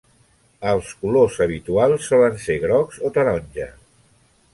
[0.69, 3.69] Els colors habituals solen ser grocs o taronja.